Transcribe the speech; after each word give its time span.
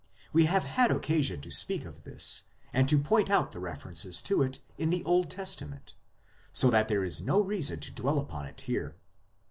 We 0.33 0.45
have 0.45 0.63
had 0.63 0.89
occasion 0.89 1.41
to 1.41 1.51
speak 1.51 1.85
of 1.85 2.05
this 2.05 2.45
and 2.73 2.89
to 2.89 2.97
point 2.97 3.29
out 3.29 3.51
the 3.51 3.59
references 3.59 4.19
to 4.23 4.41
it 4.41 4.57
in 4.79 4.89
the 4.89 5.03
Old 5.03 5.29
Testament, 5.29 5.93
2 5.93 5.93
so 6.53 6.69
that 6.71 6.87
there 6.87 7.03
is 7.03 7.21
no 7.21 7.39
reason 7.39 7.79
to 7.81 7.91
dwell 7.93 8.17
upon 8.17 8.47
it 8.47 8.61
here. 8.61 8.95